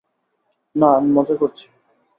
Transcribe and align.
না, 0.75 0.87
আমি 0.97 1.09
মজা 1.11 1.35
করছি। 1.35 1.65